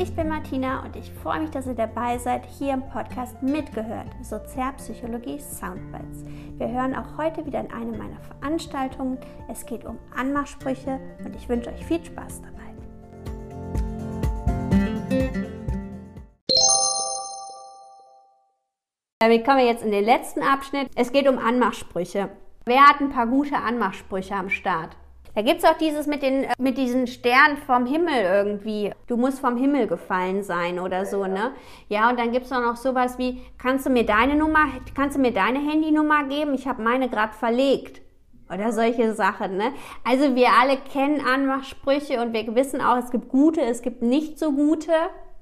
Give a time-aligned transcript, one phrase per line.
[0.00, 4.06] ich bin Martina und ich freue mich, dass ihr dabei seid hier im Podcast mitgehört.
[4.22, 6.24] Sozialpsychologie Soundbites.
[6.56, 9.18] Wir hören auch heute wieder in eine meiner Veranstaltungen.
[9.48, 12.58] Es geht um Anmachsprüche und ich wünsche euch viel Spaß dabei.
[19.28, 20.90] Wir kommen jetzt in den letzten Abschnitt.
[20.94, 22.28] Es geht um Anmachsprüche.
[22.66, 24.96] Wer hat ein paar gute Anmachsprüche am Start?
[25.38, 28.90] Da gibt es auch dieses mit, den, mit diesen Sternen vom Himmel irgendwie.
[29.06, 31.52] Du musst vom Himmel gefallen sein oder so, ne?
[31.88, 35.16] Ja, und dann gibt es auch noch sowas wie, kannst du mir deine Nummer, kannst
[35.16, 36.54] du mir deine Handynummer geben?
[36.54, 38.02] Ich habe meine gerade verlegt.
[38.52, 39.70] Oder solche Sachen, ne?
[40.02, 44.40] Also wir alle kennen Anmachsprüche und wir wissen auch, es gibt gute, es gibt nicht
[44.40, 44.90] so gute.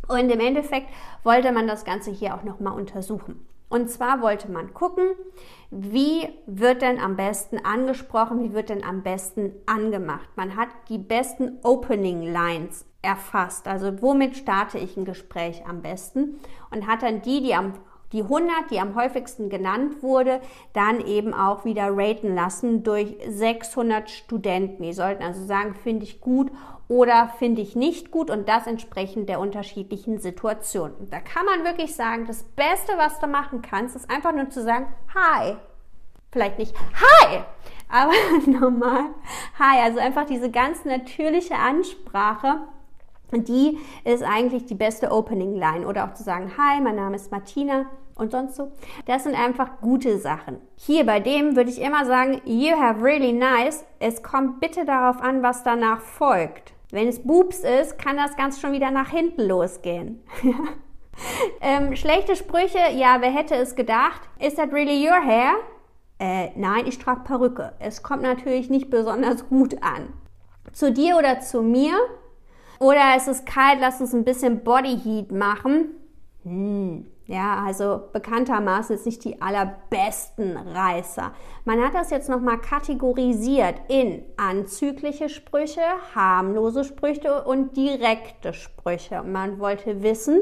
[0.08, 0.90] Und im Endeffekt
[1.24, 3.46] wollte man das Ganze hier auch nochmal untersuchen.
[3.68, 5.08] Und zwar wollte man gucken,
[5.70, 10.28] wie wird denn am besten angesprochen, wie wird denn am besten angemacht.
[10.36, 16.40] Man hat die besten Opening Lines erfasst, also womit starte ich ein Gespräch am besten
[16.70, 17.74] und hat dann die, die am
[18.12, 20.40] die 100, die am häufigsten genannt wurde,
[20.72, 24.82] dann eben auch wieder raten lassen durch 600 Studenten.
[24.82, 26.50] Die sollten also sagen, finde ich gut
[26.88, 30.92] oder finde ich nicht gut und das entsprechend der unterschiedlichen Situation.
[31.10, 34.62] Da kann man wirklich sagen, das Beste, was du machen kannst, ist einfach nur zu
[34.62, 35.56] sagen, hi.
[36.32, 37.40] Vielleicht nicht hi,
[37.88, 38.12] aber
[38.46, 39.06] normal
[39.58, 39.80] hi.
[39.82, 42.60] Also einfach diese ganz natürliche Ansprache
[43.32, 45.86] die ist eigentlich die beste Opening Line.
[45.86, 48.72] Oder auch zu sagen, hi, mein Name ist Martina und sonst so.
[49.06, 50.58] Das sind einfach gute Sachen.
[50.76, 53.84] Hier bei dem würde ich immer sagen, you have really nice.
[53.98, 56.72] Es kommt bitte darauf an, was danach folgt.
[56.90, 60.22] Wenn es Boobs ist, kann das ganz schon wieder nach hinten losgehen.
[61.60, 64.20] ähm, schlechte Sprüche, ja, wer hätte es gedacht?
[64.38, 65.54] Is that really your hair?
[66.18, 67.74] Äh, nein, ich trage Perücke.
[67.80, 70.12] Es kommt natürlich nicht besonders gut an.
[70.72, 71.94] Zu dir oder zu mir?
[72.78, 75.96] Oder es ist kalt, lass uns ein bisschen Body Heat machen.
[76.42, 77.06] Hm.
[77.28, 81.32] Ja, also bekanntermaßen ist nicht die allerbesten Reißer.
[81.64, 85.80] Man hat das jetzt nochmal kategorisiert in anzügliche Sprüche,
[86.14, 89.24] harmlose Sprüche und direkte Sprüche.
[89.24, 90.40] Man wollte wissen,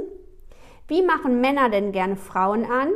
[0.87, 2.89] wie machen Männer denn gerne Frauen an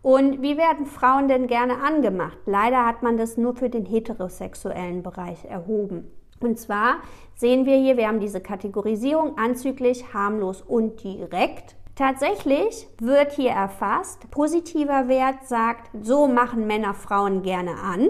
[0.00, 2.38] und wie werden Frauen denn gerne angemacht?
[2.46, 6.10] Leider hat man das nur für den heterosexuellen Bereich erhoben.
[6.40, 6.96] Und zwar
[7.34, 11.76] sehen wir hier, wir haben diese Kategorisierung anzüglich, harmlos und direkt.
[11.96, 18.08] Tatsächlich wird hier erfasst, positiver Wert sagt, so machen Männer Frauen gerne an.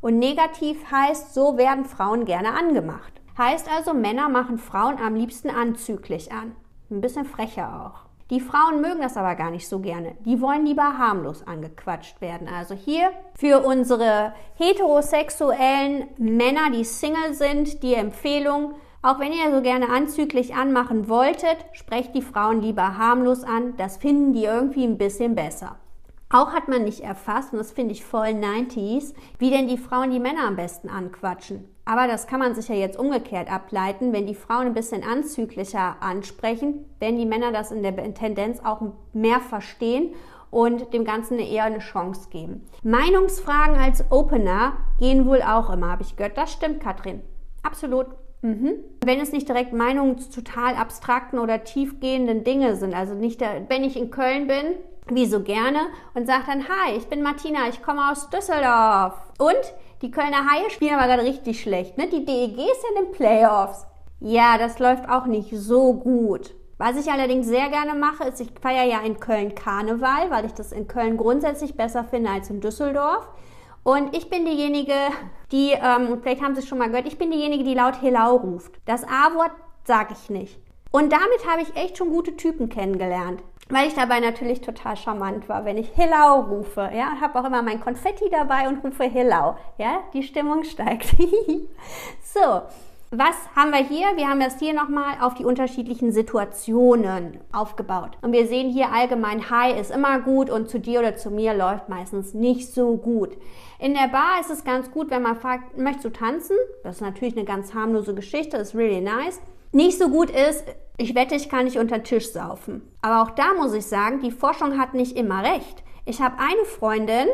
[0.00, 3.12] Und negativ heißt, so werden Frauen gerne angemacht.
[3.36, 6.56] Heißt also, Männer machen Frauen am liebsten anzüglich an.
[6.90, 8.05] Ein bisschen frecher auch.
[8.30, 10.16] Die Frauen mögen das aber gar nicht so gerne.
[10.24, 12.48] Die wollen lieber harmlos angequatscht werden.
[12.48, 19.62] Also hier für unsere heterosexuellen Männer, die Single sind, die Empfehlung, auch wenn ihr so
[19.62, 23.76] gerne anzüglich anmachen wolltet, sprecht die Frauen lieber harmlos an.
[23.76, 25.76] Das finden die irgendwie ein bisschen besser.
[26.28, 30.10] Auch hat man nicht erfasst, und das finde ich voll 90s, wie denn die Frauen
[30.10, 31.68] die Männer am besten anquatschen.
[31.84, 34.12] Aber das kann man sich ja jetzt umgekehrt ableiten.
[34.12, 38.82] Wenn die Frauen ein bisschen anzüglicher ansprechen, werden die Männer das in der Tendenz auch
[39.12, 40.14] mehr verstehen
[40.50, 42.66] und dem Ganzen eher eine Chance geben.
[42.82, 46.36] Meinungsfragen als Opener gehen wohl auch immer, habe ich gehört.
[46.36, 47.22] Das stimmt, Katrin.
[47.62, 48.06] Absolut.
[48.46, 48.74] Mhm.
[49.04, 53.68] Wenn es nicht direkt Meinungen zu total abstrakten oder tiefgehenden Dinge sind, also nicht, der,
[53.68, 54.76] wenn ich in Köln bin,
[55.08, 55.80] wie so gerne,
[56.14, 59.14] und sage dann, hi, ich bin Martina, ich komme aus Düsseldorf.
[59.38, 61.98] Und die Kölner Haie spielen aber gerade richtig schlecht.
[61.98, 62.06] Ne?
[62.06, 63.84] Die DEG ist in den Playoffs.
[64.20, 66.54] Ja, das läuft auch nicht so gut.
[66.78, 70.52] Was ich allerdings sehr gerne mache, ist, ich feiere ja in Köln Karneval, weil ich
[70.52, 73.28] das in Köln grundsätzlich besser finde als in Düsseldorf.
[73.86, 74.94] Und ich bin diejenige,
[75.52, 78.34] die, ähm, vielleicht haben Sie es schon mal gehört, ich bin diejenige, die laut Helau
[78.34, 78.72] ruft.
[78.84, 79.52] Das A-Wort
[79.84, 80.58] sage ich nicht.
[80.90, 85.48] Und damit habe ich echt schon gute Typen kennengelernt weil ich dabei natürlich total charmant
[85.48, 86.88] war, wenn ich Hillau rufe.
[86.94, 89.56] Ja, habe auch immer mein Konfetti dabei und rufe Hillau.
[89.78, 91.08] Ja, die Stimmung steigt.
[92.22, 92.62] so,
[93.18, 94.16] was haben wir hier?
[94.16, 98.18] Wir haben das hier nochmal auf die unterschiedlichen Situationen aufgebaut.
[98.20, 101.54] Und wir sehen hier allgemein Hi ist immer gut und zu dir oder zu mir
[101.54, 103.36] läuft meistens nicht so gut.
[103.78, 106.56] In der Bar ist es ganz gut, wenn man fragt, möchtest du tanzen?
[106.82, 109.40] Das ist natürlich eine ganz harmlose Geschichte, ist really nice.
[109.72, 110.64] Nicht so gut ist,
[110.98, 112.82] ich wette, ich kann nicht unter Tisch saufen.
[113.02, 115.82] Aber auch da muss ich sagen, die Forschung hat nicht immer recht.
[116.04, 117.28] Ich habe eine Freundin,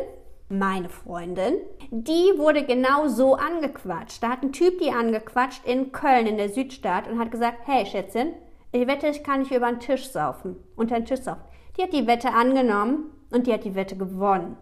[0.49, 1.55] meine Freundin,
[1.95, 4.23] die wurde genau so angequatscht.
[4.23, 7.85] Da hat ein Typ die angequatscht in Köln, in der Südstadt, und hat gesagt, hey
[7.85, 8.33] Schätzchen,
[8.71, 11.43] ich wette, ich kann nicht über den Tisch saufen, unter den Tisch saufen.
[11.77, 14.57] Die hat die Wette angenommen und die hat die Wette gewonnen.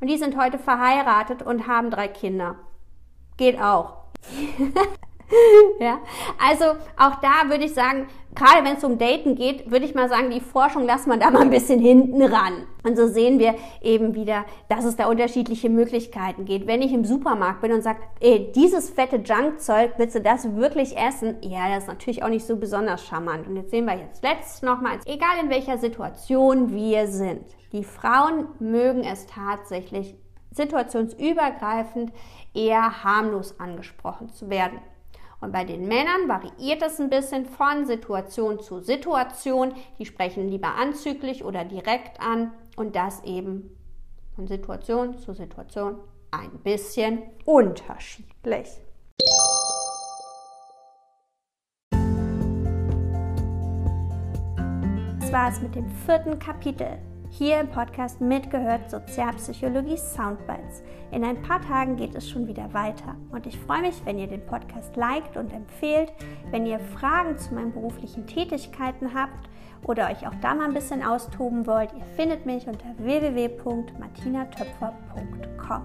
[0.00, 2.56] Und die sind heute verheiratet und haben drei Kinder.
[3.38, 4.04] Geht auch.
[5.80, 6.00] ja,
[6.44, 6.64] also
[6.96, 10.30] auch da würde ich sagen, gerade wenn es um Daten geht, würde ich mal sagen,
[10.30, 12.66] die Forschung lassen wir da mal ein bisschen hinten ran.
[12.82, 16.66] Und so sehen wir eben wieder, dass es da unterschiedliche Möglichkeiten geht.
[16.66, 20.96] Wenn ich im Supermarkt bin und sage, ey, dieses fette Junkzeug, willst du das wirklich
[20.96, 21.36] essen?
[21.42, 23.46] Ja, das ist natürlich auch nicht so besonders charmant.
[23.46, 28.48] Und jetzt sehen wir jetzt letztes nochmal, egal in welcher Situation wir sind, die Frauen
[28.58, 30.16] mögen es tatsächlich
[30.50, 32.12] situationsübergreifend
[32.54, 34.78] eher harmlos angesprochen zu werden.
[35.44, 39.74] Und bei den Männern variiert es ein bisschen von Situation zu Situation.
[39.98, 43.76] Die sprechen lieber anzüglich oder direkt an und das eben
[44.34, 45.98] von Situation zu Situation
[46.30, 48.70] ein bisschen unterschiedlich.
[55.20, 56.98] Das war es mit dem vierten Kapitel
[57.36, 60.84] hier im Podcast mitgehört Sozialpsychologie Soundbites.
[61.10, 64.28] In ein paar Tagen geht es schon wieder weiter und ich freue mich, wenn ihr
[64.28, 66.12] den Podcast liked und empfehlt,
[66.52, 69.48] wenn ihr Fragen zu meinen beruflichen Tätigkeiten habt
[69.82, 71.92] oder euch auch da mal ein bisschen austoben wollt.
[71.94, 75.82] Ihr findet mich unter www.martinatöpfer.com.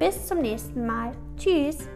[0.00, 1.12] Bis zum nächsten Mal.
[1.36, 1.86] Tschüss!